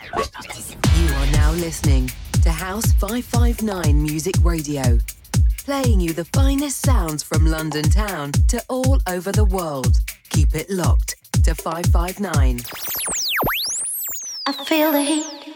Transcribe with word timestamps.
You 0.00 1.08
are 1.14 1.26
now 1.32 1.50
listening 1.52 2.10
to 2.42 2.50
House 2.50 2.92
559 2.92 4.00
Music 4.00 4.34
Radio, 4.44 4.98
playing 5.64 6.00
you 6.00 6.12
the 6.12 6.24
finest 6.26 6.86
sounds 6.86 7.22
from 7.24 7.46
London 7.46 7.82
town 7.82 8.30
to 8.48 8.62
all 8.68 9.00
over 9.08 9.32
the 9.32 9.44
world. 9.44 9.98
Keep 10.30 10.54
it 10.54 10.70
locked 10.70 11.16
to 11.44 11.54
559. 11.54 12.60
I 14.46 14.52
feel 14.64 14.92
the 14.92 15.02
heat. 15.02 15.54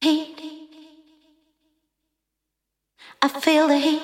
Heat. 0.00 0.40
I 3.20 3.28
feel 3.28 3.68
the 3.68 3.78
heat. 3.78 4.02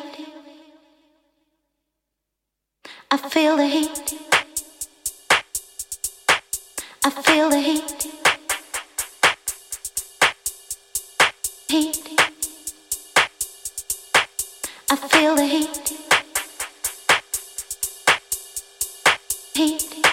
I 3.11 3.17
feel 3.17 3.57
the 3.57 3.67
heat. 3.67 4.34
I 7.07 7.11
feel 7.11 7.51
the 7.51 7.59
heat. 7.61 8.07
Heat. 11.69 12.21
I 14.91 14.97
feel 14.97 15.37
the 15.37 15.45
heat. 15.45 15.93
Heat. 19.53 20.07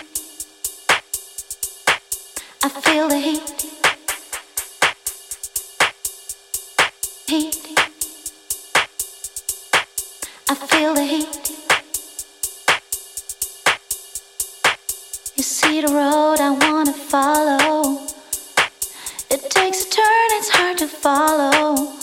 I 2.61 2.69
feel 2.69 3.07
the 3.07 3.19
heat. 3.19 3.65
Heat. 7.25 7.79
I 10.49 10.55
feel 10.55 10.93
the 10.93 11.05
heat. 11.05 11.70
You 15.41 15.45
see 15.45 15.81
the 15.81 15.87
road 15.87 16.39
I 16.39 16.51
wanna 16.51 16.93
follow. 16.93 18.05
It 19.31 19.49
takes 19.49 19.87
a 19.87 19.89
turn, 19.89 20.29
it's 20.37 20.49
hard 20.49 20.77
to 20.77 20.87
follow. 20.87 21.97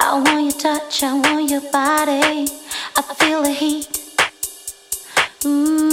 I 0.00 0.18
want 0.18 0.42
your 0.42 0.50
touch, 0.50 1.04
I 1.04 1.12
want 1.12 1.48
your 1.48 1.60
body. 1.70 2.48
I 2.96 3.02
feel 3.20 3.44
the 3.44 3.52
heat. 3.52 4.02
Ooh. 5.44 5.87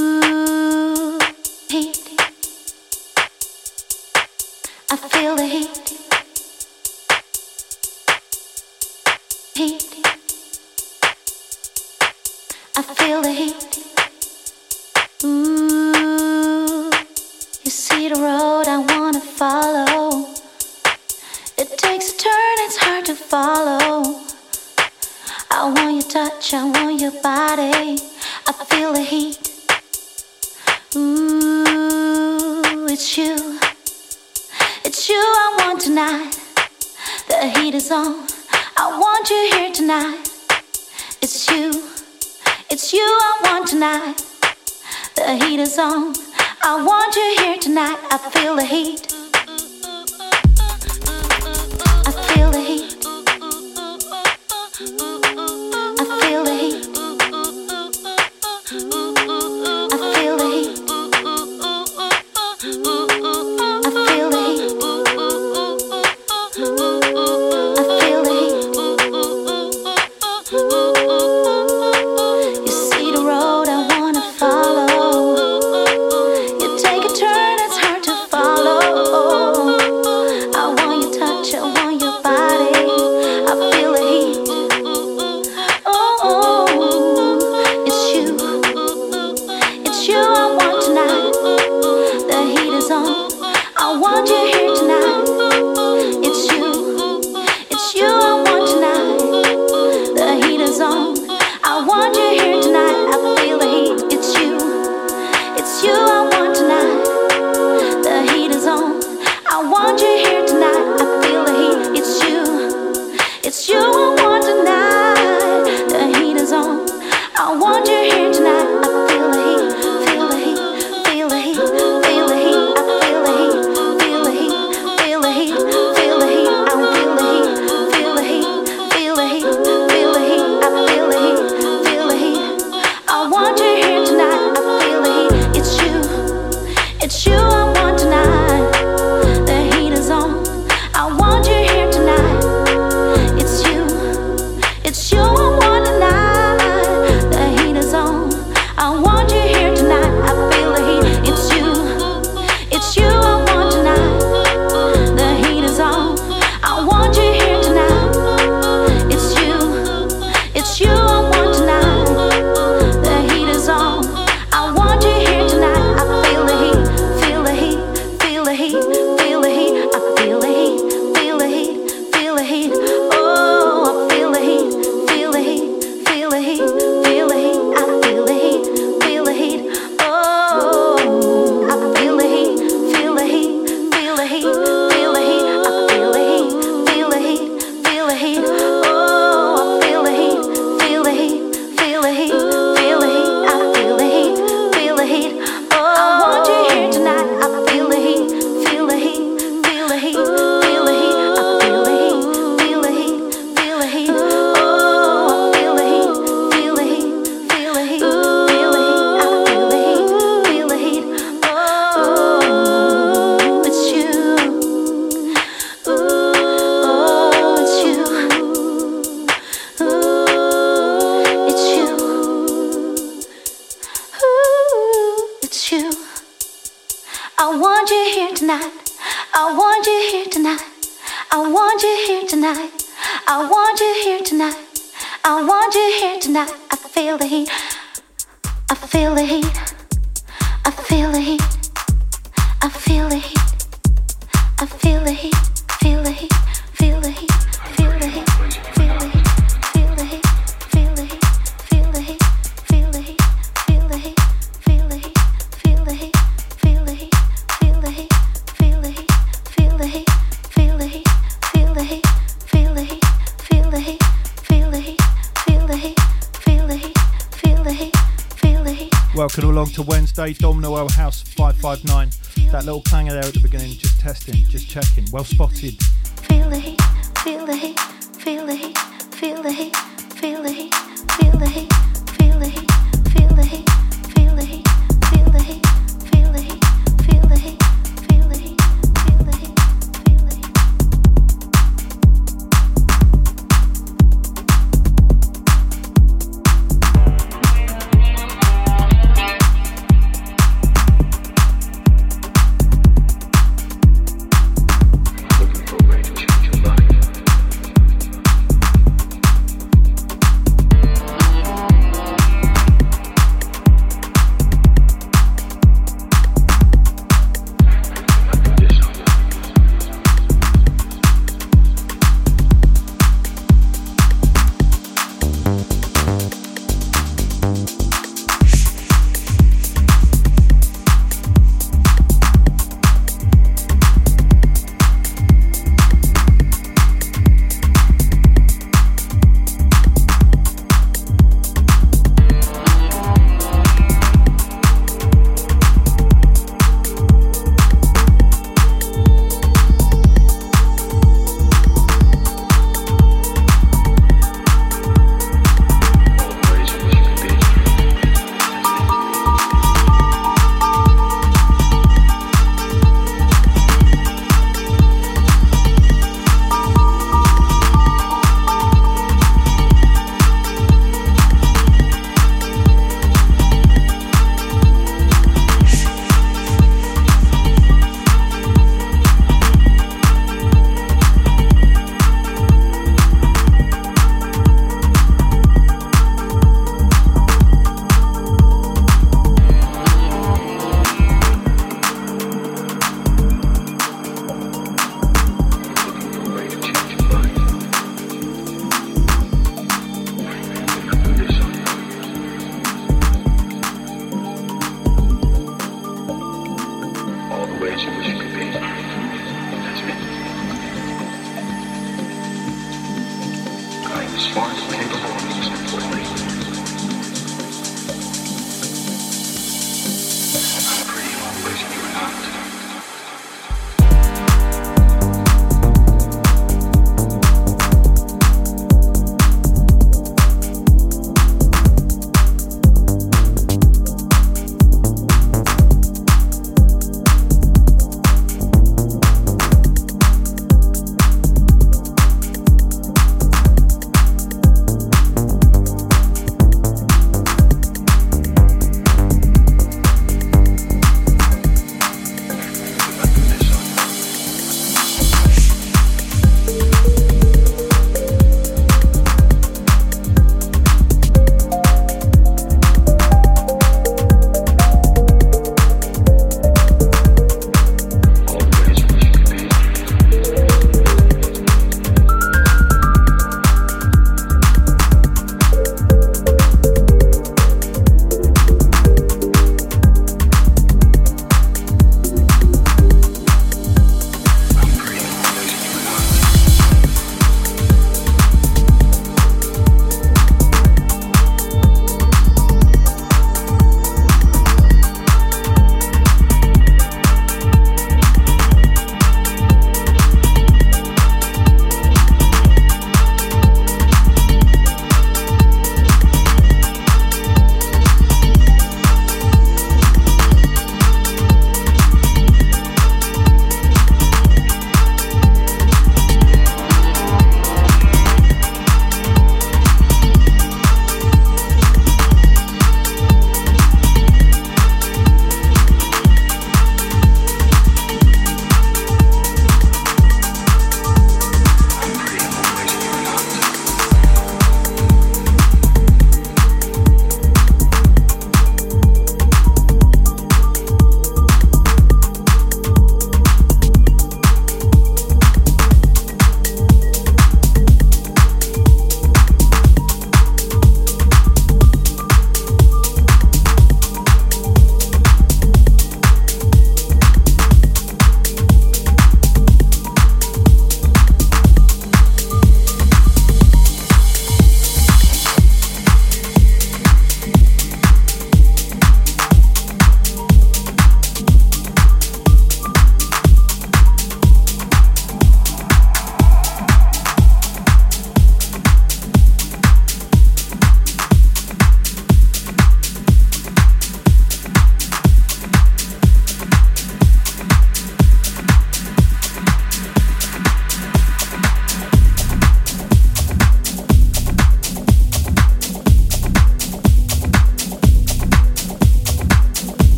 Norwell 270.66 270.90
House 270.90 271.22
559. 271.22 272.10
That 272.52 272.66
little 272.66 272.82
clanger 272.82 273.14
there 273.14 273.24
at 273.24 273.34
the 273.34 273.40
beginning, 273.40 273.74
just 273.74 274.00
testing, 274.00 274.34
just 274.50 274.68
checking. 274.68 275.06
Well 275.12 275.24
spotted. 275.24 275.80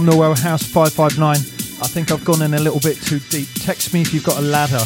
Norwell 0.00 0.38
House 0.38 0.62
559. 0.62 1.36
I 1.36 1.86
think 1.86 2.10
I've 2.10 2.24
gone 2.24 2.42
in 2.42 2.54
a 2.54 2.58
little 2.58 2.80
bit 2.80 3.00
too 3.00 3.18
deep. 3.18 3.48
Text 3.54 3.94
me 3.94 4.02
if 4.02 4.12
you've 4.12 4.24
got 4.24 4.38
a 4.38 4.42
ladder. 4.42 4.80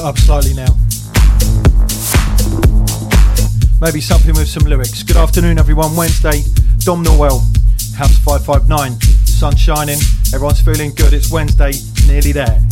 It 0.00 0.04
up 0.06 0.18
slightly 0.18 0.54
now. 0.54 0.68
Maybe 3.80 4.00
something 4.00 4.34
with 4.34 4.48
some 4.48 4.64
lyrics. 4.64 5.02
Good 5.02 5.16
afternoon, 5.16 5.58
everyone. 5.58 5.96
Wednesday, 5.96 6.42
Dom 6.78 7.04
Norwell, 7.04 7.40
House 7.96 8.16
559. 8.18 9.00
Sun 9.00 9.56
shining, 9.56 9.98
everyone's 10.34 10.60
feeling 10.60 10.92
good. 10.94 11.12
It's 11.12 11.30
Wednesday, 11.30 11.72
nearly 12.06 12.32
there. 12.32 12.69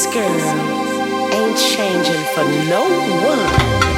This 0.00 0.14
girl 0.14 1.30
ain't 1.34 1.58
changing 1.58 2.24
for 2.34 2.44
no 2.70 2.88
one. 3.22 3.89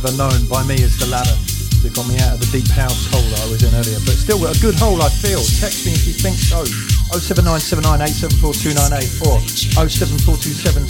Forever 0.00 0.16
known 0.16 0.48
by 0.48 0.64
me 0.64 0.80
as 0.80 0.96
the 0.96 1.04
ladder 1.12 1.36
that 1.84 1.92
got 1.92 2.08
me 2.08 2.16
out 2.24 2.32
of 2.32 2.40
the 2.40 2.48
deep 2.48 2.64
house 2.72 3.04
hole 3.12 3.20
that 3.20 3.44
I 3.44 3.52
was 3.52 3.60
in 3.60 3.68
earlier. 3.76 4.00
But 4.08 4.16
still 4.16 4.40
a 4.40 4.56
good 4.56 4.72
hole, 4.80 4.96
I 5.02 5.10
feel. 5.12 5.44
Text 5.60 5.84
me 5.84 5.92
if 5.92 6.08
you 6.08 6.16
think 6.16 6.40
so. 6.40 6.64
07979874298 7.12 9.20
or 9.28 9.36
07427 9.44 10.88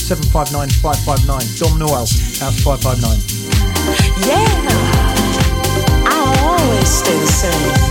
Dom 1.58 1.74
Norwell, 1.74 2.06
House 2.38 2.62
559. 2.62 3.18
Yeah, 4.30 4.46
I'll 6.06 6.30
always 6.46 6.86
stay 6.86 7.18
the 7.18 7.26
same. 7.26 7.89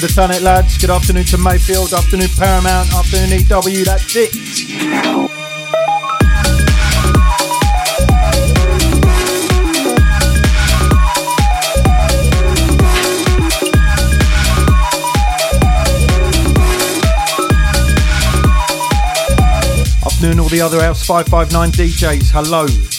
To 0.00 0.06
the 0.06 0.12
Thanet 0.12 0.42
lads. 0.42 0.78
Good 0.78 0.90
afternoon 0.90 1.24
to 1.26 1.38
Mayfield. 1.38 1.92
Afternoon 1.92 2.28
Paramount. 2.36 2.92
Afternoon 2.92 3.40
EW. 3.40 3.84
That's 3.84 4.16
it. 4.16 4.34
afternoon, 20.04 20.40
all 20.40 20.48
the 20.48 20.60
other 20.60 20.82
House 20.82 21.04
559 21.06 21.70
DJs. 21.72 22.30
Hello. 22.32 22.97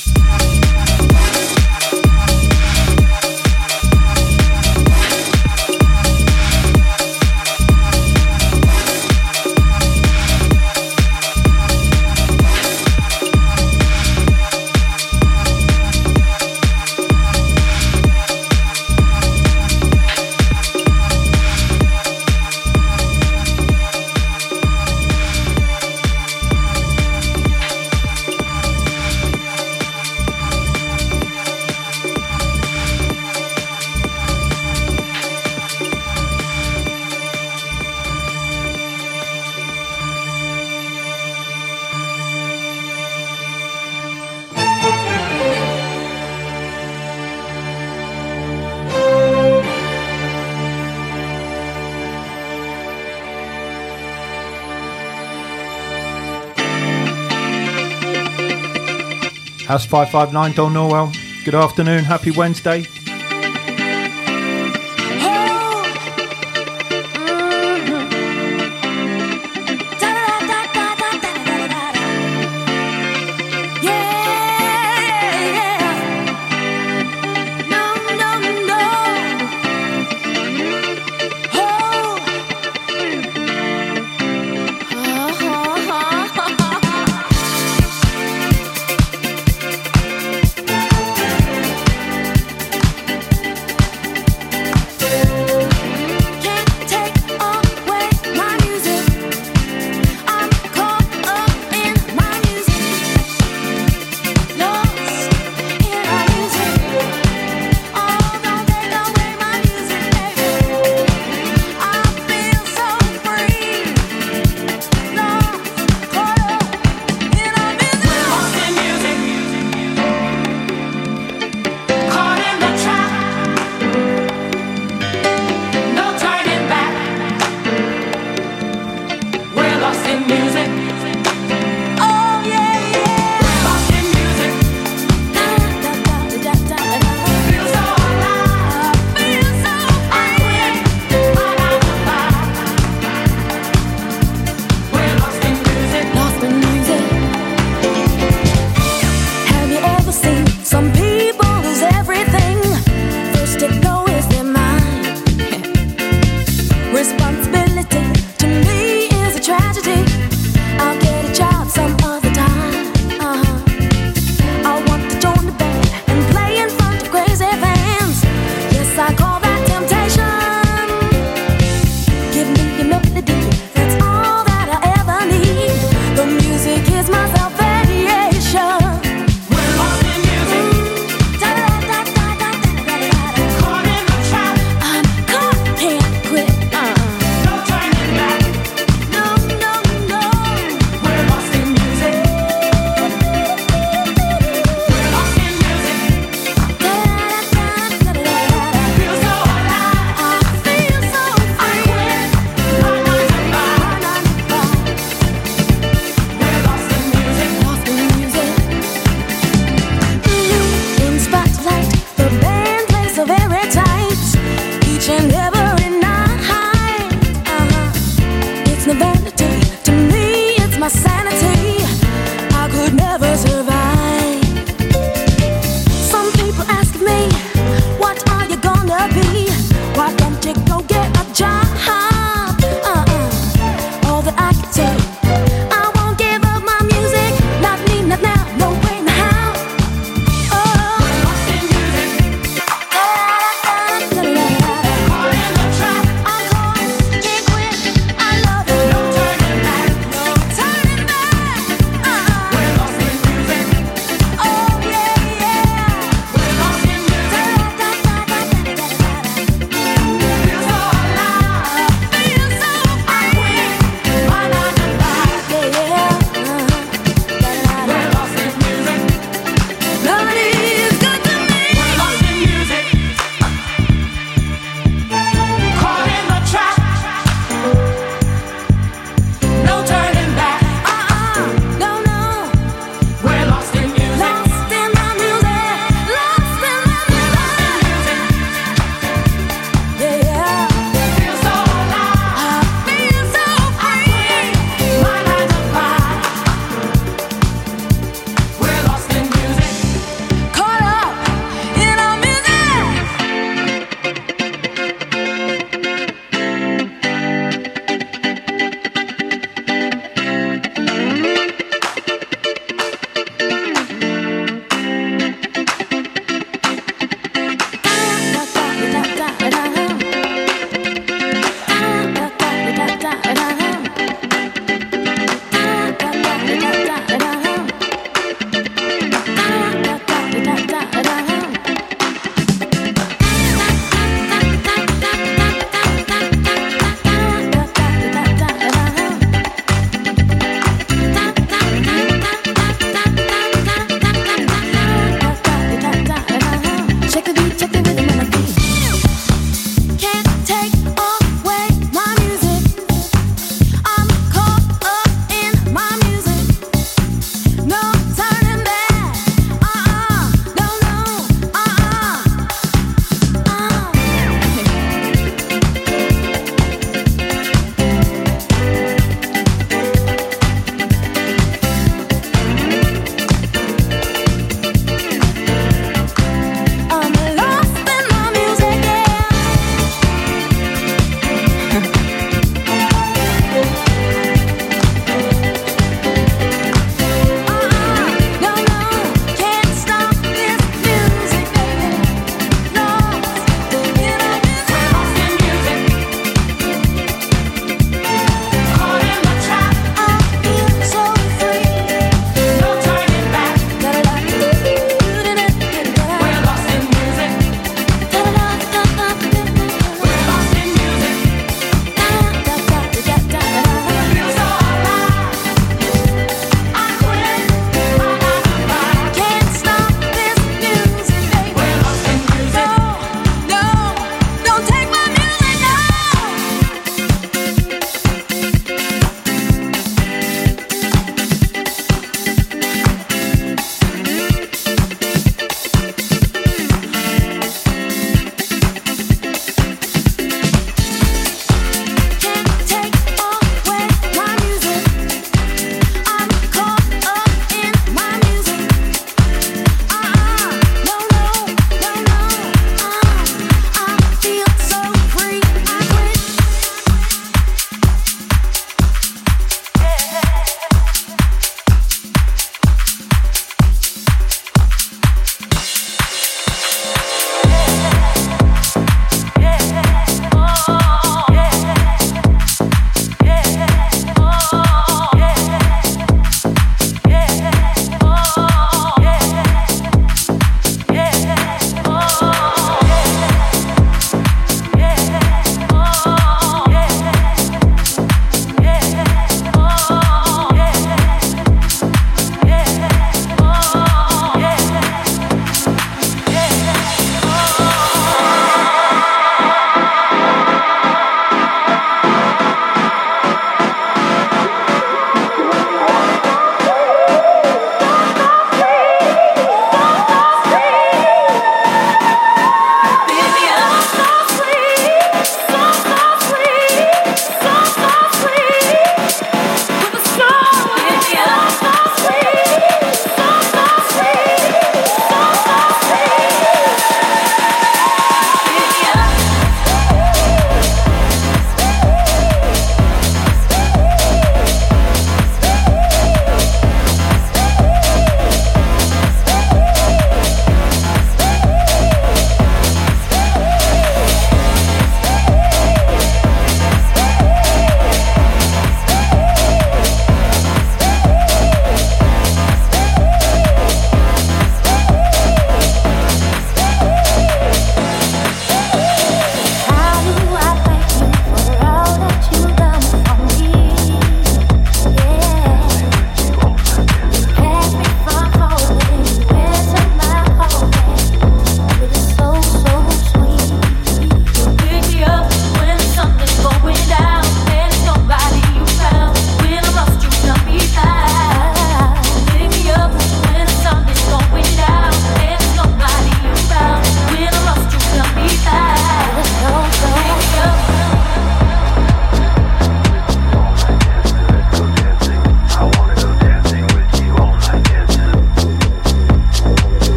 House 59.70 59.86
559 59.86 60.54
Dom 60.54 60.74
Norwell. 60.74 61.14
Good 61.46 61.54
afternoon, 61.54 62.04
happy 62.04 62.32
Wednesday. 62.32 62.88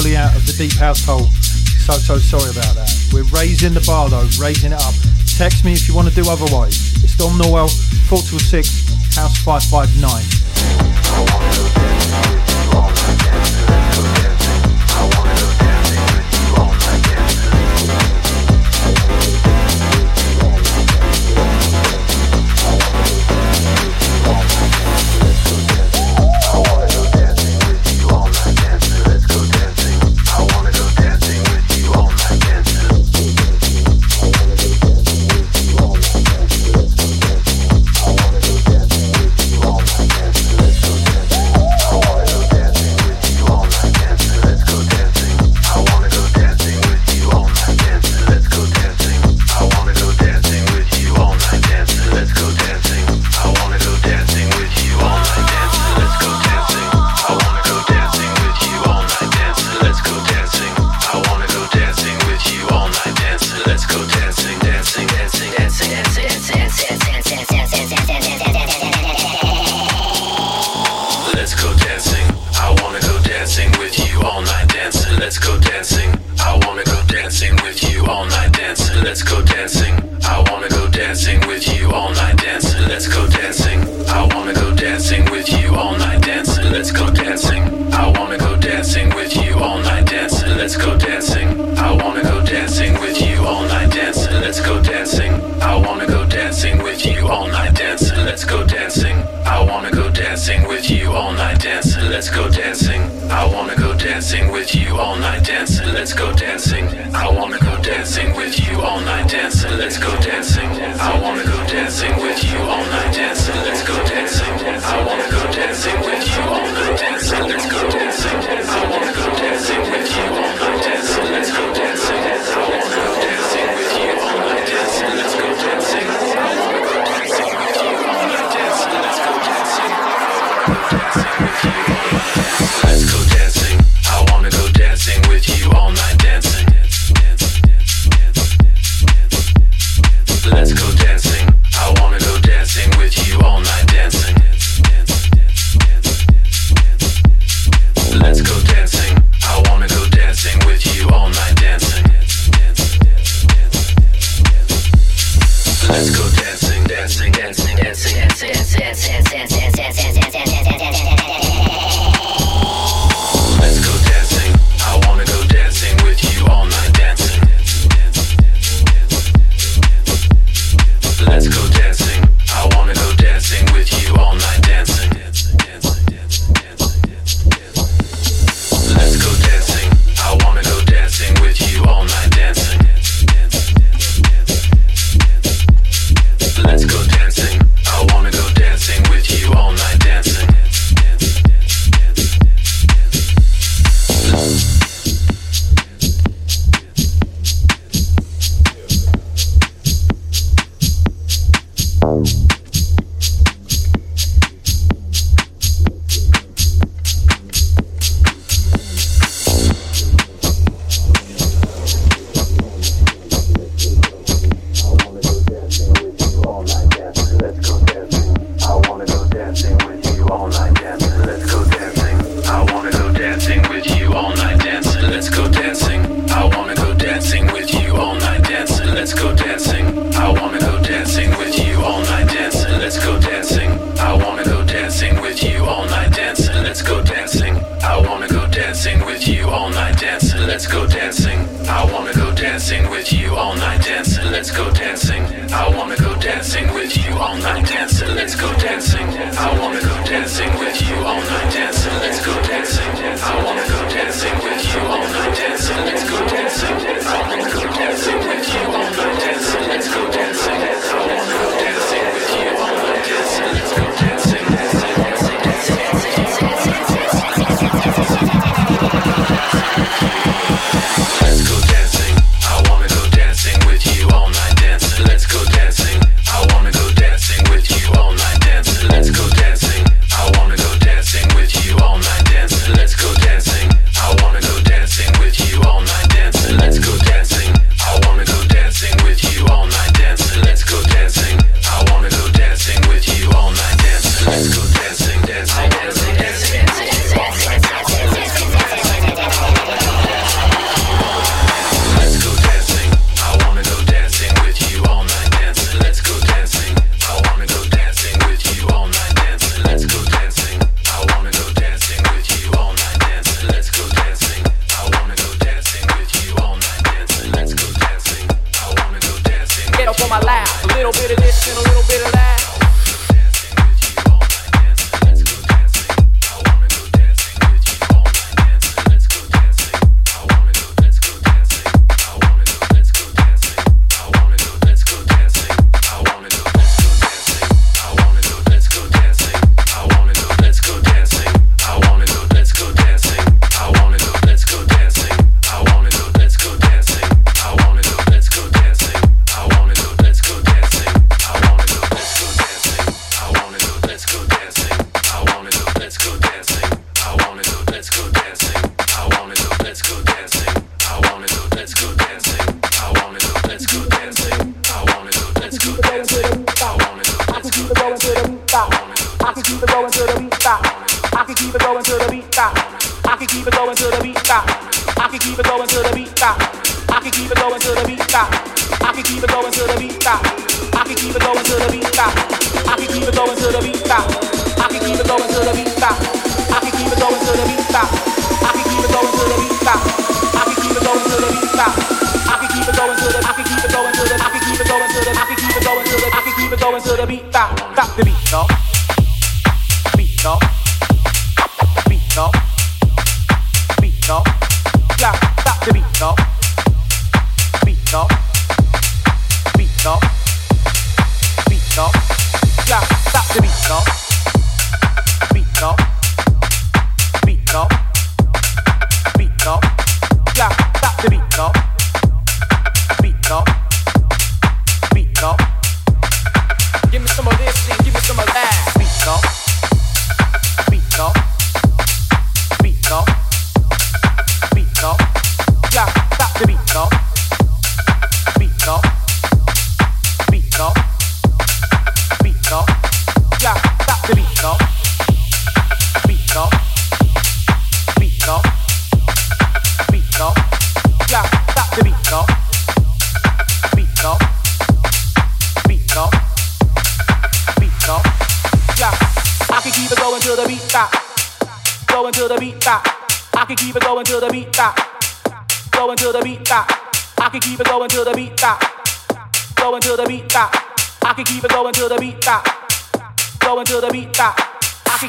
Fully 0.00 0.16
out 0.16 0.34
of 0.34 0.46
the 0.46 0.52
deep 0.52 0.72
house 0.78 1.04
hole? 1.04 1.26
So, 1.84 1.92
so 1.92 2.16
sorry 2.18 2.50
about 2.50 2.74
that. 2.74 2.88
We're 3.12 3.28
raising 3.36 3.74
the 3.74 3.84
bar 3.86 4.08
though, 4.08 4.26
raising 4.40 4.72
it 4.72 4.80
up. 4.80 4.94
Text 5.36 5.64
me 5.64 5.72
if 5.72 5.88
you 5.88 5.94
want 5.94 6.08
to 6.08 6.14
do 6.14 6.28
otherwise. 6.28 7.04
It's 7.04 7.16
Dom 7.16 7.38
Norwell, 7.38 7.68
4 8.08 8.18
to 8.18 8.38
6, 8.38 9.16
House 9.16 9.36
559. 9.44 10.39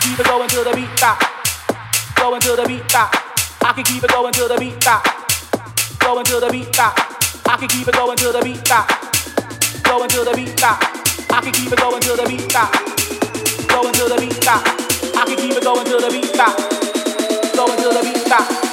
Can 0.01 0.11
keep 0.11 0.19
it 0.19 0.25
going 0.25 0.49
till 0.49 0.63
the 0.63 0.73
beat 0.73 0.89
stop. 0.97 1.19
Going 2.15 2.41
till 2.41 2.55
the 2.55 2.65
beat 2.65 2.89
stop. 2.89 3.13
I 3.61 3.73
can 3.73 3.83
keep 3.83 4.03
it 4.03 4.09
going 4.09 4.33
till 4.33 4.47
the 4.47 4.57
beat 4.57 4.81
stop. 4.81 5.05
Going 5.99 6.25
till 6.25 6.39
the 6.39 6.49
beat 6.49 6.73
stop. 6.73 6.97
I 7.45 7.57
can 7.57 7.67
keep 7.67 7.87
it 7.87 7.93
going 7.93 8.17
till 8.17 8.31
the 8.31 8.41
beat 8.41 8.57
stop. 8.65 8.87
Going 9.83 10.09
till 10.09 10.25
the 10.25 10.33
beat 10.33 10.57
stop. 10.57 10.81
I 11.29 11.41
can 11.41 11.53
keep 11.53 11.71
it 11.71 11.79
going 11.79 12.01
till 12.01 12.15
the 12.15 12.25
beat 12.27 12.41
stop. 12.49 12.71
Going 13.69 13.93
till 13.93 14.09
the 14.09 14.17
beat 14.19 14.33
stop. 14.33 14.61
I 15.15 15.25
can 15.25 15.37
keep 15.37 15.55
it 15.57 15.63
going 15.63 15.85
till 15.85 16.01
the 16.01 16.09
beat 16.09 16.25
stop. 16.25 16.57
Going 17.55 17.77
till 17.77 17.93
the 17.93 18.01
beat 18.01 18.25
stop. 18.25 18.70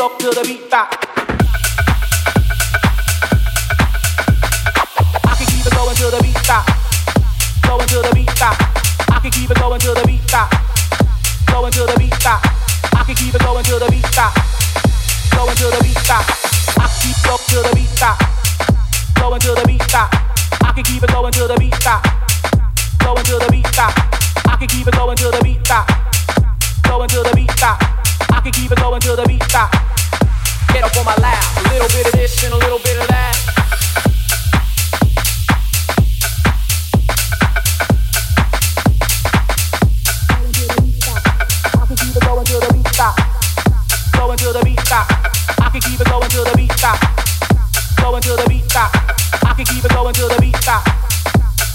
Up 0.00 0.18
till 0.18 0.32
the 0.32 0.42
beat 0.48 0.64
stop. 0.64 0.88
I 5.28 5.34
can 5.36 5.46
keep 5.46 5.66
it 5.66 5.74
going 5.74 5.94
till 5.96 6.10
the 6.10 6.22
beat 6.22 6.38
stop. 6.40 6.64
Going 7.68 7.86
till 7.86 8.02
the 8.02 8.14
beat 8.14 8.30
stop. 8.30 8.56
I 9.12 9.20
can 9.20 9.30
keep 9.30 9.50
it 9.50 9.58
going 9.58 9.78
till 9.80 9.94
the 9.94 10.06
beat 10.06 10.22
stop. 10.24 10.48
Going 11.52 11.72
till 11.72 11.86
the 11.86 11.98
beat 11.98 12.14
stop. 12.14 12.40
I 12.96 13.04
can 13.04 13.14
keep 13.14 13.34
it 13.34 13.42
going 13.44 13.64
till 13.64 13.78
the 13.78 13.90
beat 13.90 14.06
stop. 14.06 14.32
Going 15.36 15.56
till 15.56 15.70
the 15.70 15.82
beat 15.84 15.98
stop. 15.98 16.24
I 16.80 16.88
keep 17.04 17.20
up 17.28 17.40
till 17.52 17.62
the 17.62 17.74
beat 17.76 17.92
stop. 17.92 18.16
Going 19.20 19.40
till 19.40 19.54
the 19.54 19.66
beat 19.68 19.82
stop. 19.82 20.08
I 20.64 20.72
can 20.72 20.84
keep 20.84 21.02
it 21.02 21.12
going 21.12 21.32
till 21.32 21.48
the 21.48 21.56
beat 21.60 21.74
stop. 21.74 22.00
Going 23.04 23.24
till 23.24 23.38
the 23.38 23.52
beat 23.52 23.66
stop. 23.66 23.92
I 24.48 24.56
can 24.56 24.68
keep 24.68 24.86
it 24.88 24.94
going 24.94 25.16
till 25.16 25.30
the 25.30 25.44
beat 25.44 25.60
stop. 25.60 25.84
Going 26.88 27.08
till 27.08 27.22
the 27.22 27.36
beat 27.36 27.50
stop. 27.52 27.99
I 28.32 28.40
can 28.40 28.52
keep 28.52 28.70
it 28.70 28.78
going 28.78 29.00
till 29.00 29.16
the 29.16 29.24
beat 29.26 29.42
stop. 29.44 29.70
Get 30.72 30.84
up 30.84 30.92
my 31.04 31.16
lap. 31.16 31.42
A 31.58 31.62
little 31.72 31.88
bit 31.88 32.06
of 32.06 32.12
this 32.12 32.44
and 32.44 32.54
a 32.54 32.56
little 32.56 32.78
bit 32.78 32.98
of 33.00 33.08
that. 33.08 33.36
The 42.70 43.04
beat. 46.56 46.74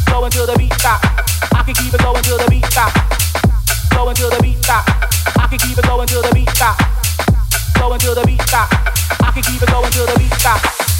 Going 0.07 0.31
till 0.31 0.47
the 0.47 0.57
beat. 0.57 0.71
I 1.53 1.63
can 1.63 1.73
keep 1.75 1.93
it 1.93 1.99
the 2.37 2.47
beat 2.49 2.65
stop. 2.65 3.54
Going 3.95 4.15
till 4.15 4.29
the 4.29 4.43
beat 4.43 4.63
stop. 4.63 4.83
I 5.39 5.47
can 5.49 5.57
keep 5.57 5.77
it 5.77 5.85
going 5.85 6.07
the 6.21 6.31
beat 6.33 6.49
stop. 6.49 6.77
Going 7.79 7.99
the 8.13 8.23
beat 8.25 8.41
stop. 8.41 8.69
I 9.23 9.31
can 9.33 9.41
keep 9.43 9.61
it 9.61 9.69
going 9.69 9.91
the 10.05 10.19
beat 10.19 10.33
stop. 10.33 10.94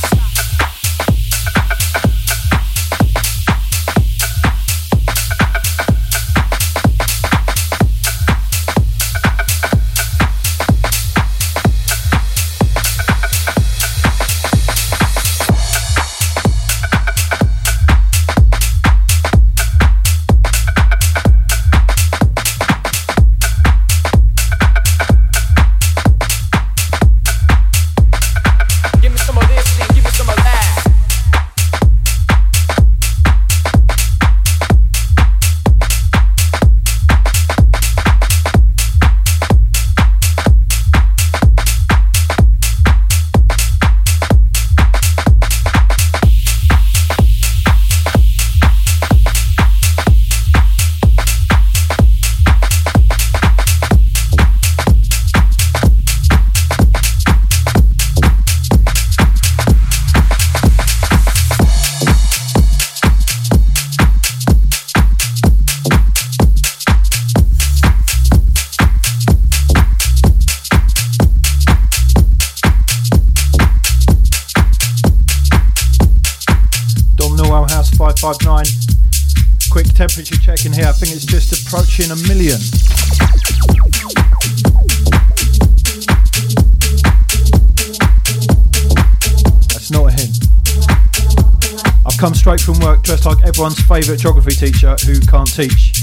959. 78.26 78.66
Quick 79.70 79.86
temperature 79.94 80.36
check 80.38 80.66
in 80.66 80.74
here. 80.74 80.88
I 80.88 80.94
think 80.94 81.14
it's 81.14 81.26
just 81.26 81.54
approaching 81.54 82.10
a 82.10 82.16
million. 82.26 82.58
That's 89.70 89.92
not 89.92 90.10
a 90.10 90.12
hint. 90.12 90.42
I've 92.04 92.18
come 92.18 92.34
straight 92.34 92.62
from 92.62 92.80
work 92.80 93.04
dressed 93.04 93.28
like 93.28 93.46
everyone's 93.46 93.80
favourite 93.82 94.20
geography 94.20 94.56
teacher 94.56 94.96
who 95.06 95.20
can't 95.20 95.54
teach. 95.54 95.95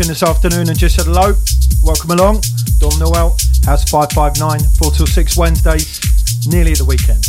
In 0.00 0.06
this 0.06 0.22
afternoon 0.22 0.68
and 0.68 0.78
just 0.78 0.94
said 0.94 1.06
hello. 1.06 1.34
Welcome 1.82 2.12
along. 2.12 2.42
Dom 2.78 2.92
Norwell, 3.02 3.34
House 3.66 3.82
559, 3.90 4.60
4 4.78 4.90
till 4.92 5.06
6 5.08 5.36
Wednesdays, 5.36 6.46
nearly 6.46 6.70
at 6.70 6.78
the 6.78 6.84
weekend. 6.84 7.24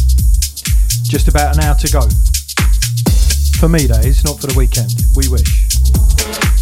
Just 1.01 1.27
about 1.27 1.57
an 1.57 1.63
hour 1.63 1.73
to 1.73 1.91
go. 1.91 2.01
For 3.57 3.69
me, 3.69 3.87
that 3.87 4.05
is, 4.05 4.23
not 4.23 4.39
for 4.39 4.45
the 4.45 4.53
weekend. 4.55 4.93
We 5.15 5.27
wish. 5.29 6.58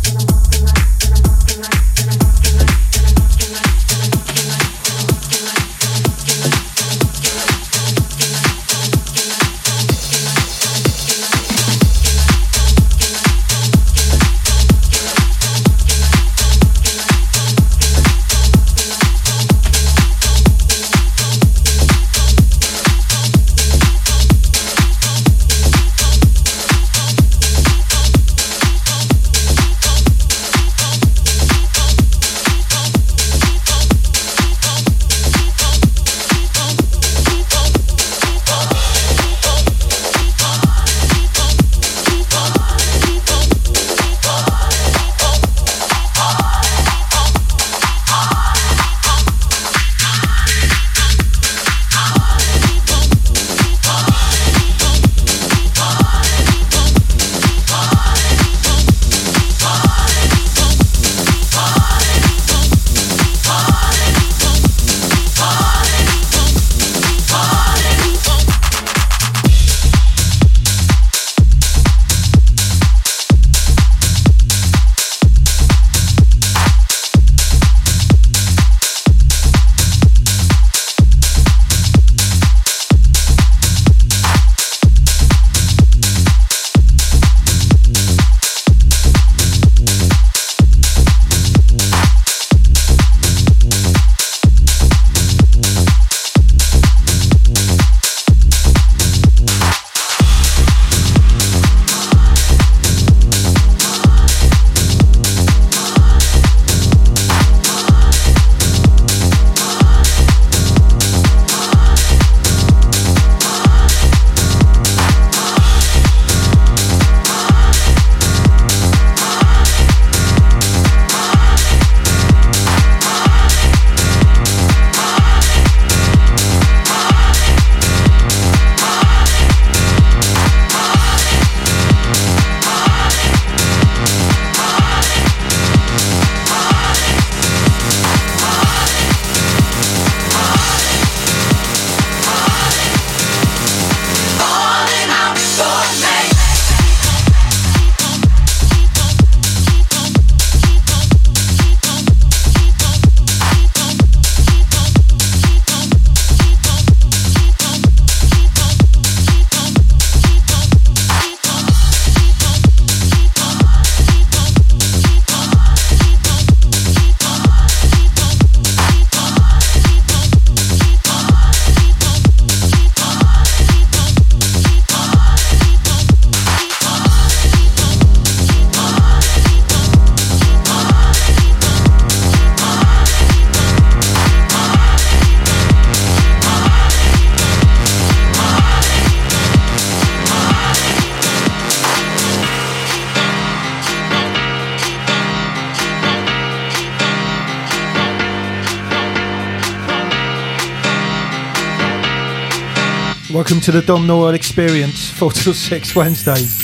To 203.68 203.73
the 203.73 203.81
Dom 203.81 204.07
Norwell 204.07 204.34
Experience, 204.34 205.10
4 205.11 205.30
till 205.34 205.53
6 205.53 205.94
Wednesdays. 205.94 206.56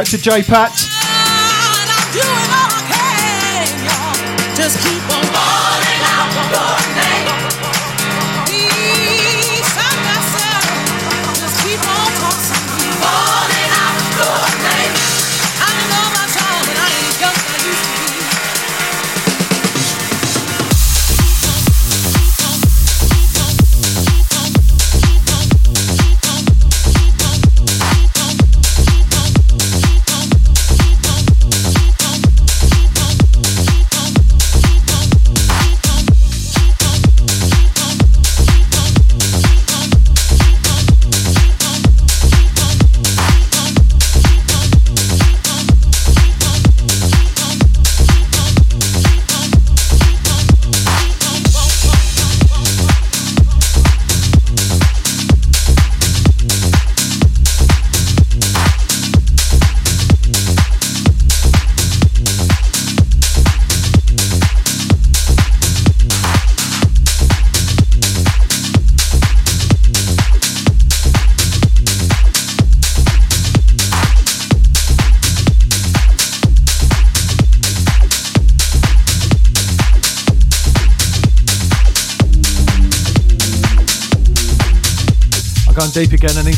Shout 0.00 0.06
to 0.06 0.18
J 0.18 0.42
Pat. 0.42 0.99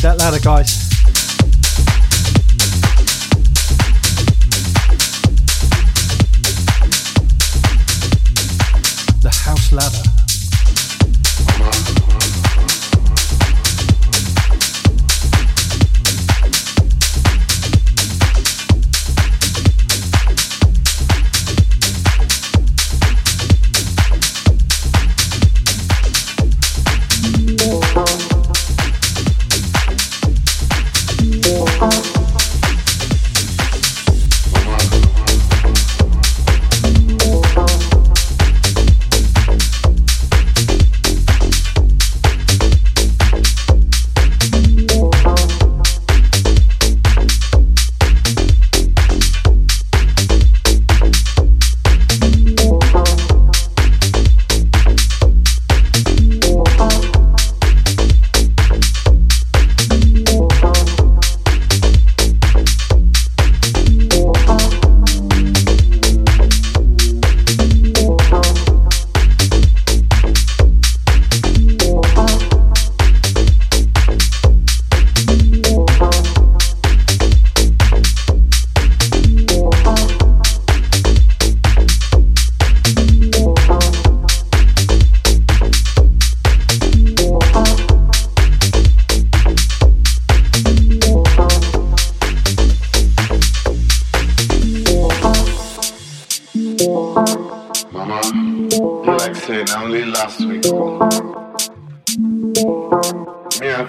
That 0.01 0.19
ladder, 0.19 0.39
guys. 0.39 0.82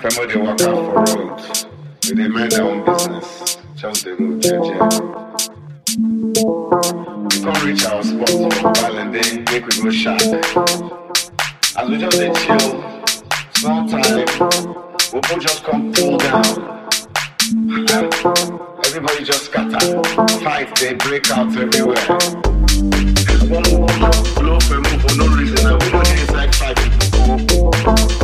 They 0.04 0.36
walk 0.36 0.60
out 0.60 0.60
for 0.60 1.16
road. 1.16 1.40
They 2.02 2.14
dey 2.14 2.28
mind 2.28 2.52
their 2.52 2.62
own 2.64 2.84
business. 2.84 3.56
Just 3.74 4.04
the 4.04 4.10
road, 4.16 4.42
jeje. 4.42 4.76
We 7.32 7.40
come 7.42 7.66
reach 7.66 7.86
our 7.86 8.02
spot 8.02 8.28
for 8.28 8.72
Valentine, 8.82 9.44
make 9.50 9.66
we 9.66 9.82
go 9.82 9.90
shop. 9.90 10.20
As 11.78 11.88
we 11.88 11.96
just 11.96 12.18
dey 12.18 12.30
chill, 12.34 12.84
small 13.54 13.88
time, 13.88 14.26
we 15.14 15.20
both 15.20 15.40
just 15.40 15.64
come 15.64 15.90
pull 15.94 16.18
down. 16.18 16.44
Everybody 18.84 19.24
just 19.24 19.46
scatter. 19.46 20.02
Fight, 20.44 20.76
they 20.76 20.92
break 20.96 21.30
out 21.30 21.56
everywhere. 21.56 22.04
One 23.48 23.62
more 23.72 23.88
blow 24.36 24.60
for 24.60 24.80
move 24.80 25.00
for 25.00 25.16
no 25.16 25.26
reason. 25.34 25.56
We 25.78 25.92
know 25.92 26.02
they 26.02 26.20
inside 26.20 26.54
five 26.54 28.23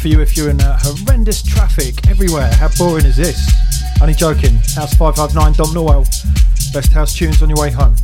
for 0.00 0.08
you 0.08 0.20
if 0.20 0.34
you're 0.34 0.48
in 0.48 0.60
uh, 0.60 0.78
horrendous 0.80 1.42
traffic 1.42 2.08
everywhere. 2.08 2.50
How 2.54 2.68
boring 2.78 3.04
is 3.04 3.16
this? 3.16 3.52
Only 4.00 4.14
joking. 4.14 4.54
House 4.74 4.94
559 4.94 5.52
Dom 5.52 5.74
Norwell. 5.74 6.04
Best 6.72 6.92
house 6.92 7.14
tunes 7.14 7.42
on 7.42 7.50
your 7.50 7.58
way 7.58 7.70
home. 7.70 7.96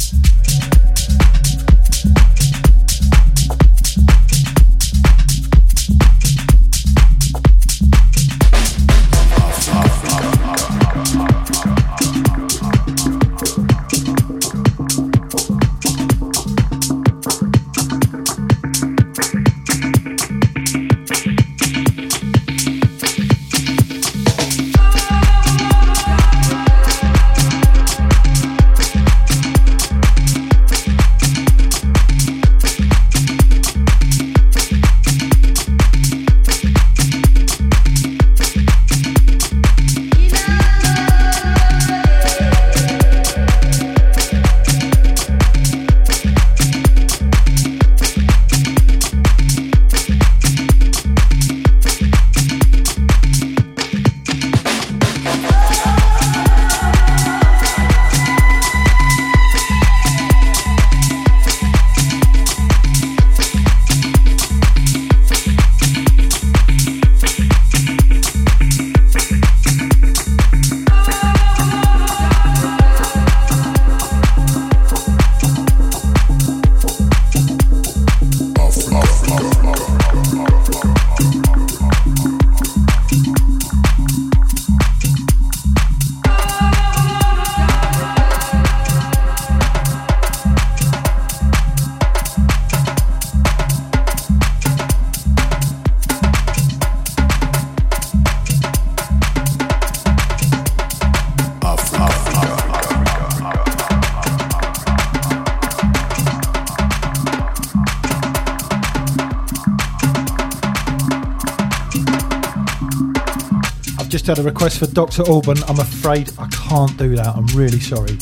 Just 114.17 114.29
had 114.29 114.39
a 114.39 114.43
request 114.43 114.79
for 114.79 114.87
Dr. 114.87 115.29
Alban. 115.29 115.59
I'm 115.65 115.79
afraid 115.79 116.31
I 116.39 116.49
can't 116.49 116.97
do 116.97 117.15
that. 117.17 117.37
I'm 117.37 117.45
really 117.49 117.81
sorry. 117.81 118.17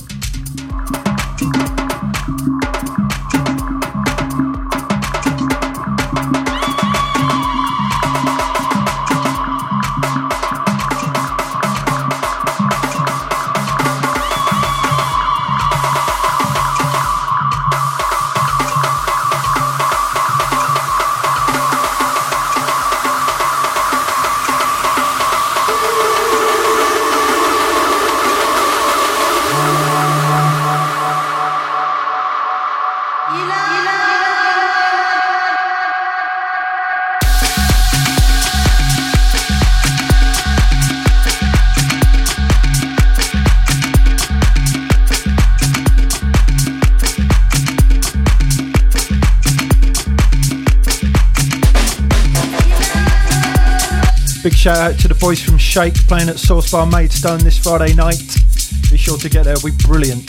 Shout 54.65 54.79
out 54.95 54.99
to 54.99 55.09
the 55.09 55.15
boys 55.17 55.43
from 55.43 55.59
Shake 55.59 55.95
playing 56.09 56.31
at 56.31 56.39
Source 56.39 56.73
Bar 56.73 56.87
Maidstone 56.87 57.41
this 57.41 57.59
Friday 57.59 57.93
night. 57.93 58.17
Be 58.91 58.97
sure 58.97 59.19
to 59.19 59.29
get 59.29 59.45
there, 59.45 59.53
it'll 59.53 59.69
be 59.69 59.77
brilliant. 59.85 60.27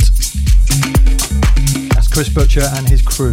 That's 1.94 2.10
Chris 2.10 2.28
Butcher 2.28 2.68
and 2.74 2.86
his 2.86 3.02
crew. 3.02 3.32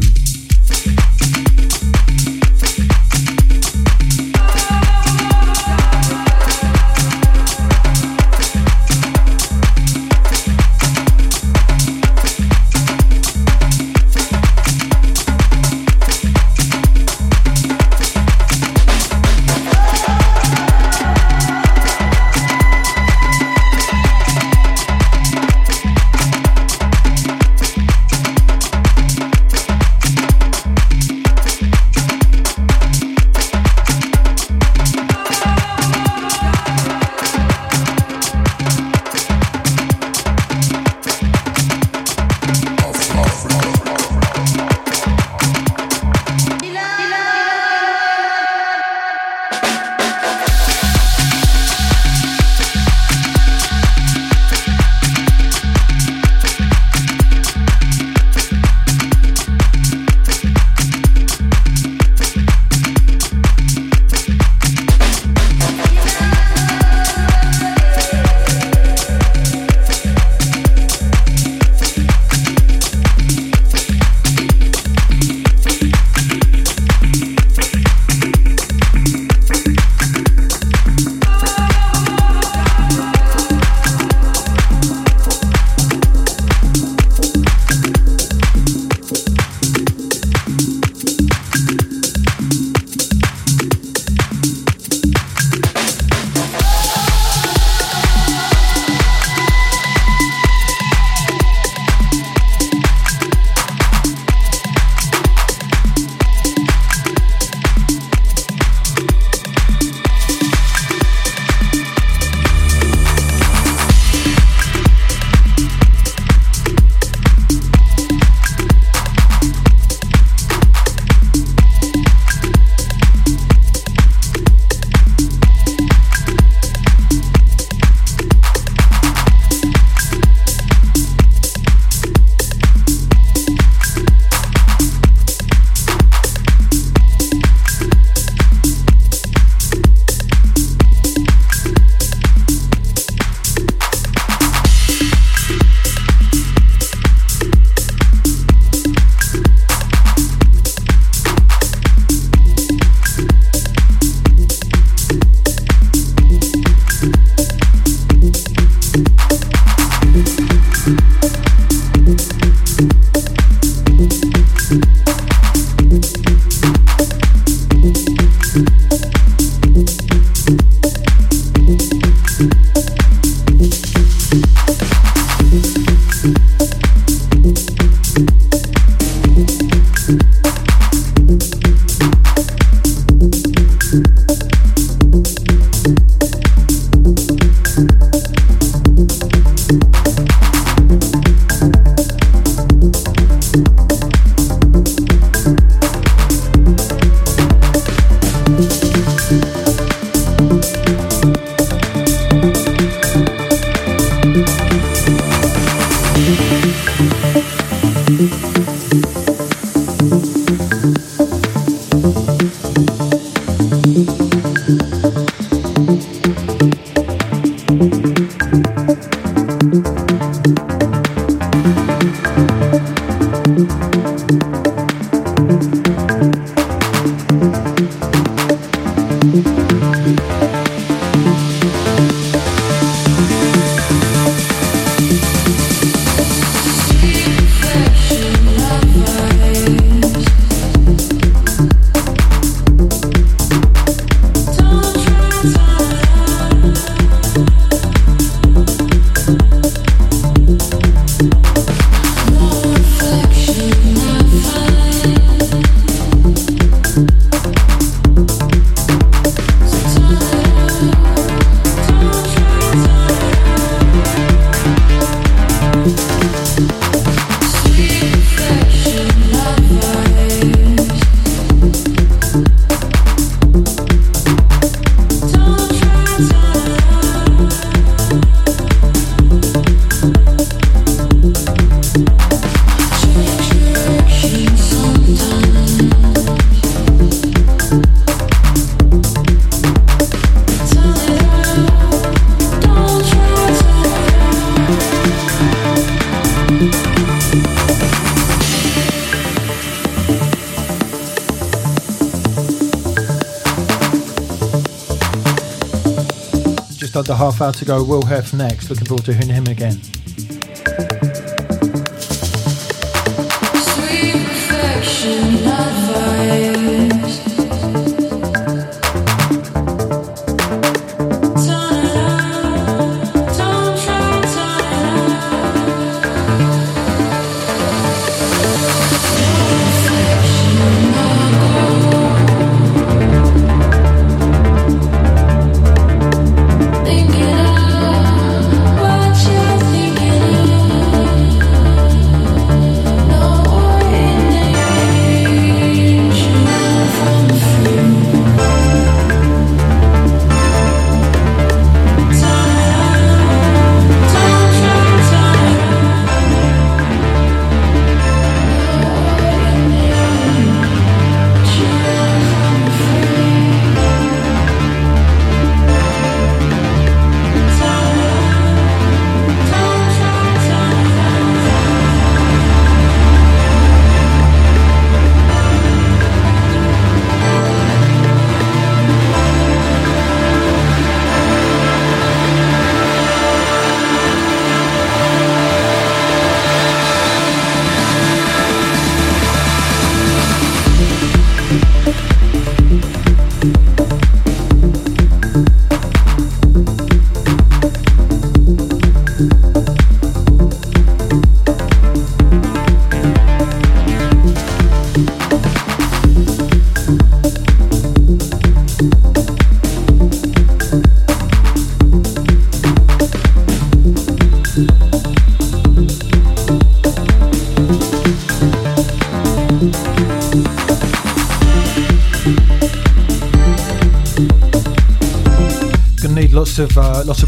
Half 307.63 307.79
to 307.79 307.85
go. 307.85 307.85
Will 307.85 308.05
Hef 308.05 308.33
next. 308.35 308.71
Looking 308.71 308.87
forward 308.87 309.05
to 309.05 309.13
hearing 309.13 309.29
him 309.29 309.47
again. 309.47 310.02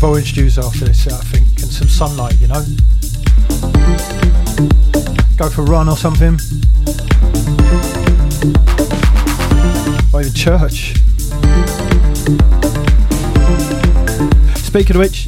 Orange 0.05 0.35
juice 0.35 0.59
after 0.59 0.85
this, 0.85 1.06
I 1.06 1.16
think, 1.16 1.47
and 1.62 1.70
some 1.70 1.89
sunlight. 1.89 2.39
You 2.40 2.48
know, 2.48 2.62
go 5.36 5.48
for 5.48 5.62
a 5.62 5.64
run 5.64 5.89
or 5.89 5.97
something, 5.97 6.39
or 10.12 10.20
even 10.20 10.35
church. 10.35 10.94
Speaking 14.60 14.97
of 14.97 15.01
which, 15.01 15.26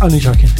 only 0.00 0.20
joking. 0.20 0.50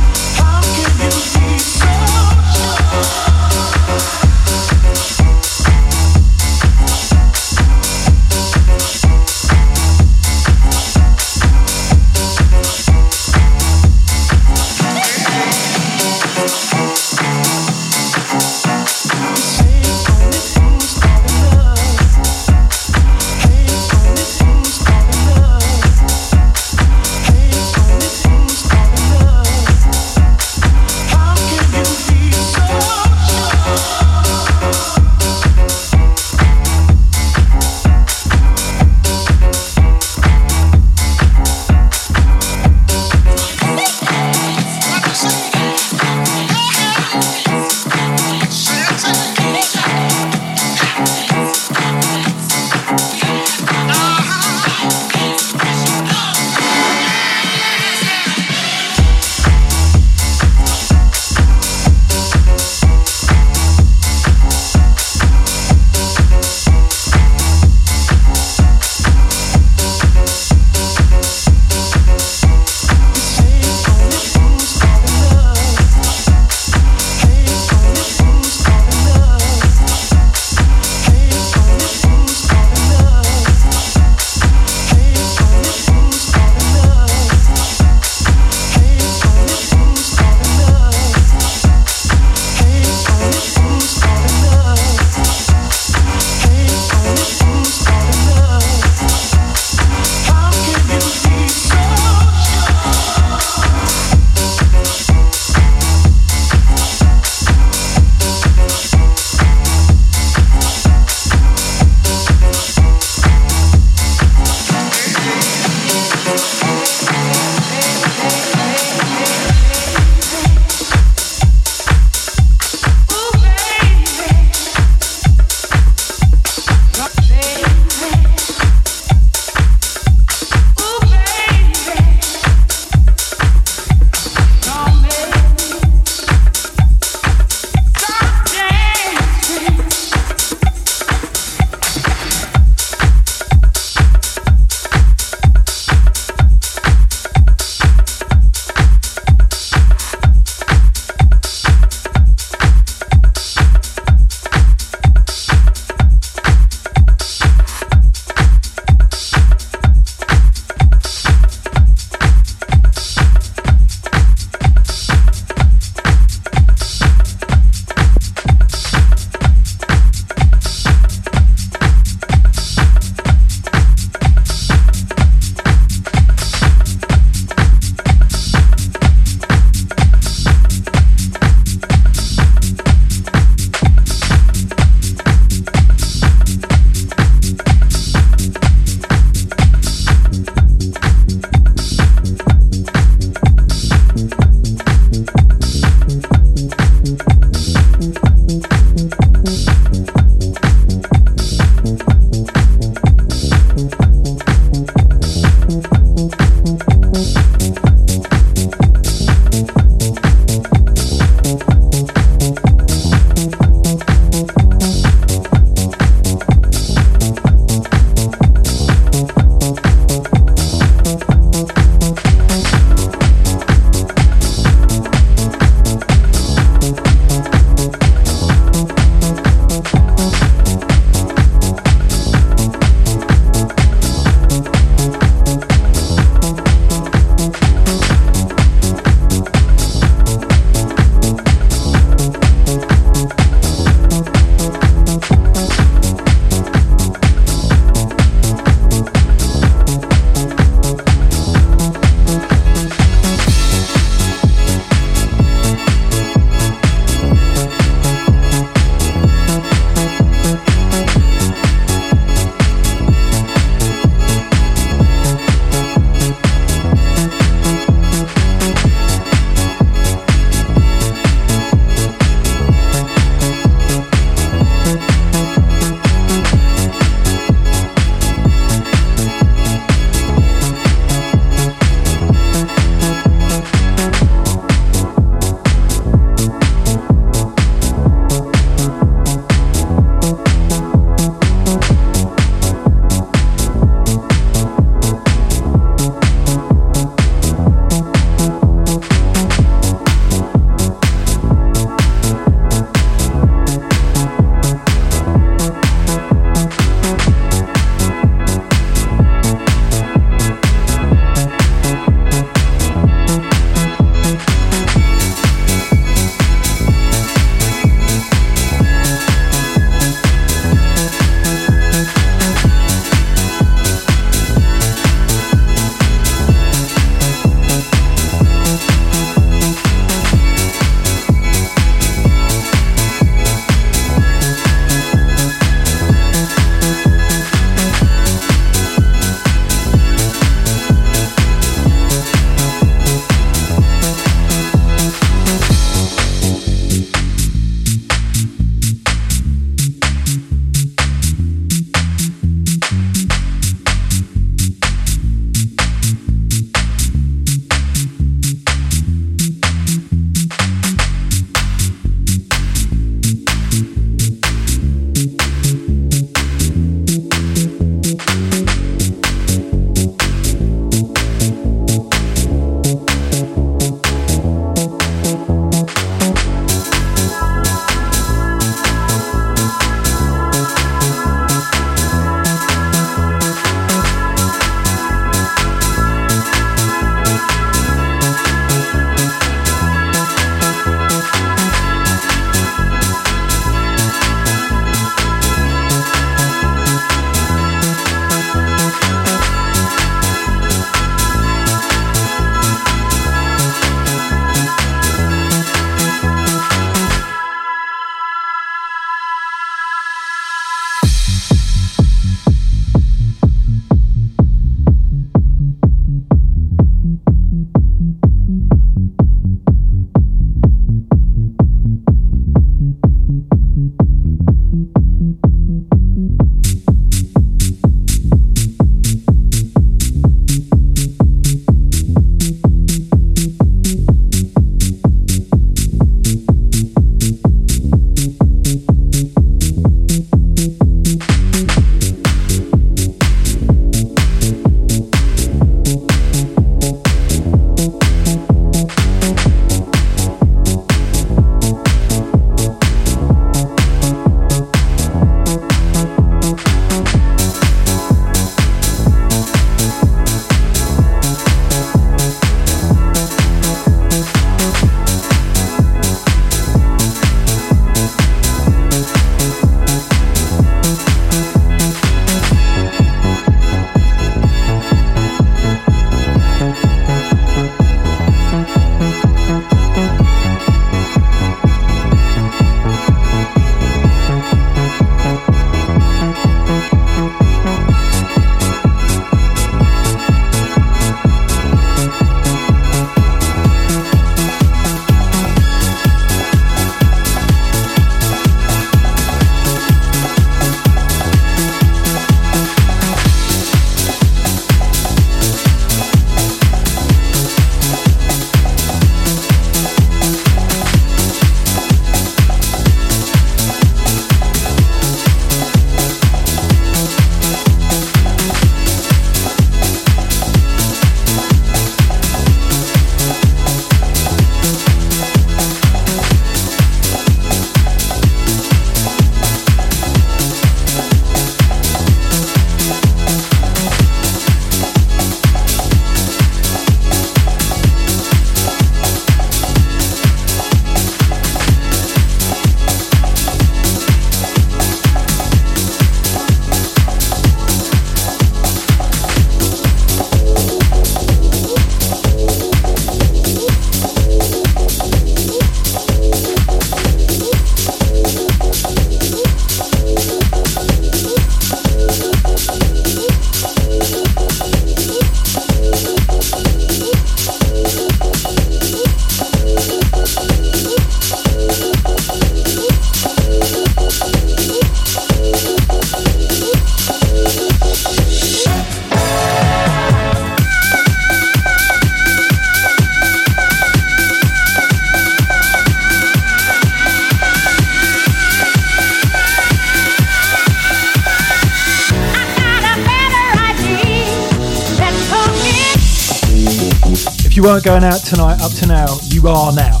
Going 597.82 598.02
out 598.02 598.20
tonight 598.24 598.60
up 598.60 598.72
to 598.72 598.86
now, 598.86 599.18
you 599.24 599.46
are 599.46 599.72
now. 599.72 600.00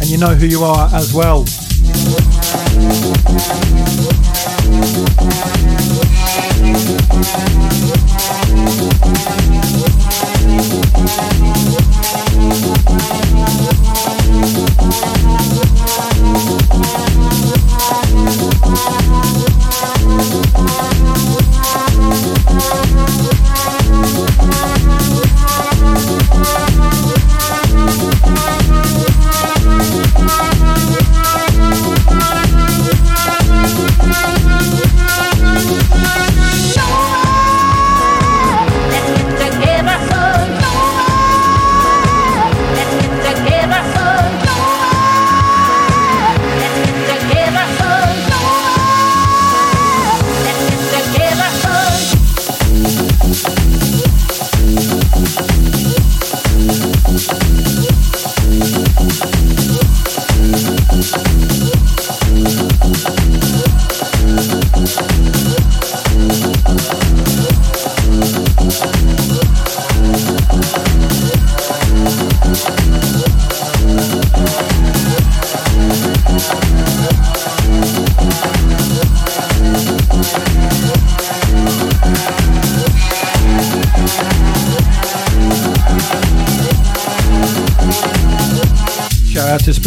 And 0.00 0.08
you 0.08 0.18
know 0.18 0.34
who 0.34 0.46
you 0.46 0.62
are 0.62 0.88
as 0.94 1.12
well. 1.12 1.44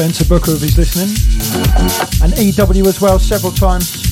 Spencer 0.06 0.26
Booker 0.26 0.52
if 0.52 0.62
he's 0.62 0.78
listening, 0.78 1.10
and 2.22 2.38
EW 2.38 2.86
as 2.86 3.02
well 3.02 3.18
several 3.18 3.52
times. 3.52 4.06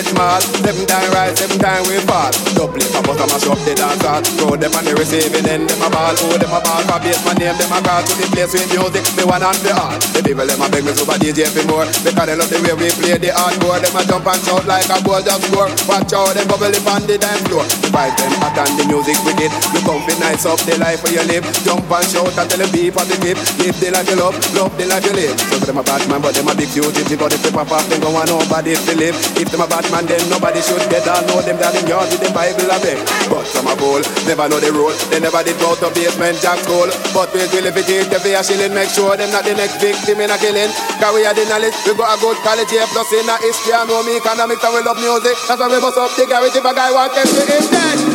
It 0.00 0.06
small. 0.08 0.40
Seven 0.40 0.86
time 0.88 1.12
rise, 1.12 1.36
seven 1.36 1.60
time 1.60 1.84
we 1.84 2.00
fall. 2.08 2.32
Double 2.56 2.80
it, 2.80 2.88
I 2.96 3.00
bust 3.04 3.20
a 3.20 3.24
mash 3.28 3.46
up 3.46 3.60
the 3.68 3.72
dance 3.76 4.00
hall. 4.00 4.24
Throw 4.40 4.56
them 4.56 4.72
on 4.72 4.84
the 4.88 4.96
receiving 4.96 5.44
end, 5.44 5.68
them 5.68 5.84
a 5.84 5.88
ball. 5.92 6.16
Oh, 6.16 6.36
them 6.40 6.48
a 6.48 6.60
ball 6.64 6.82
for 6.88 6.98
bass, 7.04 7.20
my 7.28 7.36
name, 7.36 7.56
them 7.60 7.72
a 7.72 7.78
call 7.84 8.00
to 8.00 8.12
the 8.16 8.26
place 8.32 8.52
with 8.56 8.68
music. 8.72 9.04
Me 9.16 9.24
one 9.28 9.44
and 9.44 9.60
the 9.60 9.72
all. 9.76 9.92
The 10.16 10.20
people, 10.24 10.48
them 10.48 10.64
a 10.64 10.66
beg 10.72 10.84
me 10.88 10.92
super 10.96 11.16
DJ 11.20 11.52
for 11.52 11.64
more. 11.68 11.86
Because 12.00 12.26
they 12.26 12.36
love 12.36 12.48
the 12.48 12.58
way 12.64 12.74
we 12.74 12.88
play 12.96 13.16
the 13.20 13.30
hardcore. 13.36 13.78
Them 13.78 13.96
a 13.96 14.02
jump 14.08 14.26
and 14.26 14.40
shout 14.40 14.64
like 14.64 14.88
a 14.88 14.96
ball 15.04 15.20
just 15.20 15.44
score. 15.44 15.68
Watch 15.84 16.12
out, 16.16 16.32
them 16.32 16.48
bubble 16.48 16.72
up 16.72 16.88
on 16.88 17.04
the 17.04 17.20
dance 17.20 17.44
floor. 17.44 17.79
Vibe 18.00 18.16
them 18.16 18.32
hot 18.40 18.56
and 18.64 18.80
the 18.80 18.84
music 18.88 19.20
wicked. 19.28 19.52
You 19.76 19.80
come 19.84 20.00
fi 20.08 20.16
nice 20.16 20.48
up 20.48 20.56
the 20.64 20.72
life 20.80 21.04
where 21.04 21.20
you 21.20 21.24
live. 21.28 21.44
Jump 21.68 21.84
and 21.84 22.08
shout 22.08 22.32
and 22.32 22.48
tell 22.48 22.56
them 22.56 22.72
people 22.72 23.04
the 23.04 23.12
tip. 23.20 23.36
Live 23.60 23.76
the 23.76 23.92
life 23.92 24.08
you 24.08 24.16
love, 24.16 24.36
love 24.56 24.72
the 24.80 24.88
life 24.88 25.04
you 25.04 25.12
live. 25.12 25.36
So 25.36 25.60
them 25.68 25.76
a 25.76 25.84
bad 25.84 26.00
man, 26.08 26.24
but 26.24 26.32
them 26.32 26.48
a 26.48 26.56
big 26.56 26.72
duty. 26.72 27.04
But 27.20 27.36
if 27.36 27.44
they 27.44 27.52
pop 27.52 27.68
off, 27.68 27.84
them 27.92 28.00
go 28.00 28.08
want 28.08 28.32
nobody 28.32 28.72
to 28.72 28.92
live. 28.96 29.12
If 29.36 29.52
them 29.52 29.60
a 29.60 29.68
bad 29.68 29.84
man, 29.92 30.08
then 30.08 30.16
nobody 30.32 30.64
should 30.64 30.80
get 30.88 31.04
down. 31.04 31.28
Know 31.28 31.44
them 31.44 31.60
down 31.60 31.76
in 31.76 31.84
yard 31.84 32.08
with 32.08 32.24
them 32.24 32.32
Bible 32.32 32.72
a 32.72 32.80
beg. 32.80 32.96
But 33.28 33.44
some 33.44 33.68
a 33.68 33.76
bowl, 33.76 34.00
never 34.24 34.48
know 34.48 34.64
the 34.64 34.72
rule. 34.72 34.96
They 35.12 35.20
never 35.20 35.44
did 35.44 35.60
go 35.60 35.76
to 35.76 35.92
basement 35.92 36.40
jack 36.40 36.56
school. 36.64 36.88
But 37.12 37.36
we 37.36 37.44
will 37.52 37.68
if 37.68 37.76
it 37.76 37.84
is 37.84 38.08
the 38.08 38.16
fair 38.16 38.40
shilling, 38.40 38.72
make 38.72 38.88
sure 38.88 39.12
them 39.12 39.28
not 39.28 39.44
the 39.44 39.52
next 39.52 39.76
victim 39.76 40.24
in 40.24 40.32
a 40.32 40.40
killing. 40.40 40.72
Cause 41.00 41.14
we 41.14 41.24
are 41.24 41.32
the 41.32 41.48
knowledge, 41.48 41.72
we 41.86 41.94
got 41.96 42.12
a 42.12 42.20
good 42.20 42.36
quality 42.44 42.76
A 42.76 42.84
plus 42.92 43.12
in 43.16 43.24
a 43.24 43.36
history. 43.40 43.72
I 43.72 43.88
know 43.88 44.04
me 44.04 44.20
economics 44.20 44.62
and 44.62 44.74
we 44.74 44.84
love 44.84 45.00
music. 45.00 45.32
That's 45.48 45.56
why 45.56 45.72
we 45.72 45.80
bust 45.80 45.96
up 45.96 46.12
the 46.12 46.26
garage 46.28 46.52
if 46.52 46.64
a 46.64 46.74
guy 46.74 46.92
want 46.92 47.14
them 47.16 47.24
to 47.24 47.42
him 47.48 47.64
dead. 47.72 48.09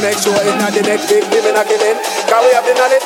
Make 0.00 0.16
sure 0.16 0.32
it's 0.32 0.56
not 0.56 0.72
the 0.72 0.82
next 0.82 1.08
big 1.08 1.24
living 1.28 1.56
a 1.56 1.64
killing. 1.64 1.98
Cause 2.28 2.42
we 2.44 2.50
have 2.56 2.64
the 2.64 2.74
knowledge, 2.74 3.04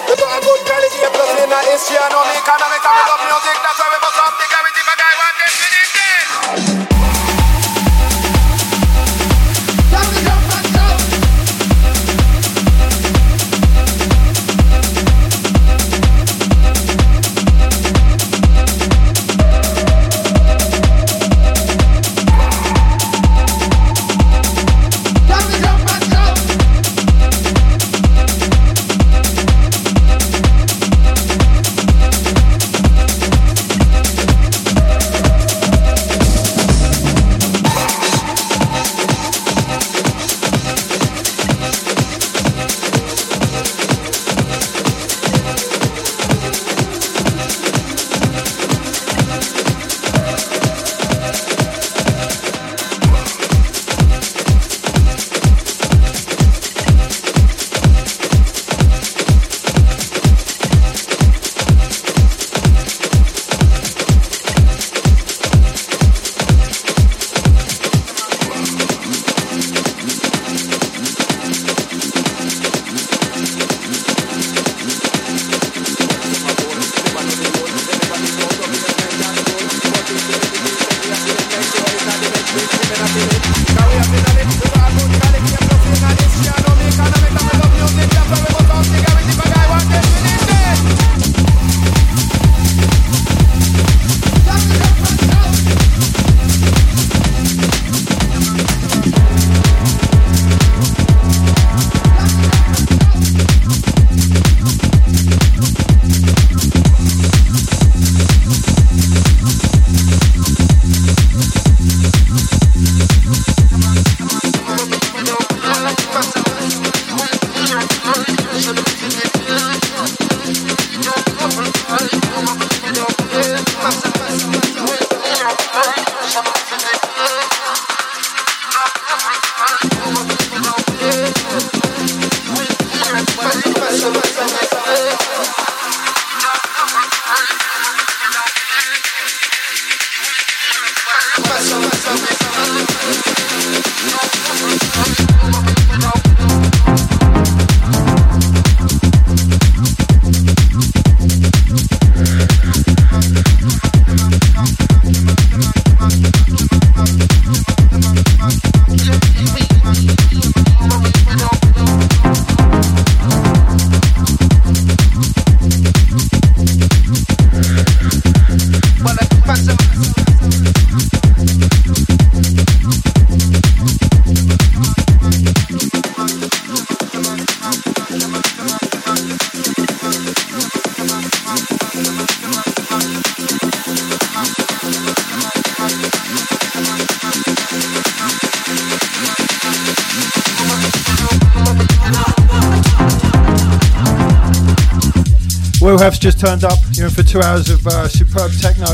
Just 196.12 196.39
turned 196.39 196.64
up. 196.64 196.78
You're 196.93 197.06
in 197.06 197.12
for 197.12 197.22
two 197.22 197.40
hours 197.40 197.70
of 197.70 197.86
uh, 197.86 198.06
superb 198.09 198.52
techno. 198.60 198.86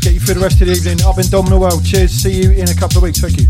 Get 0.00 0.14
you 0.14 0.20
through 0.20 0.36
the 0.36 0.40
rest 0.40 0.62
of 0.62 0.66
the 0.68 0.72
evening. 0.72 0.96
I've 1.04 1.14
been 1.14 1.28
Dom 1.28 1.44
Norwell. 1.44 1.84
Cheers. 1.84 2.10
See 2.10 2.40
you 2.42 2.52
in 2.52 2.70
a 2.70 2.74
couple 2.74 2.96
of 2.96 3.02
weeks. 3.02 3.20
Thank 3.20 3.38
you. 3.38 3.47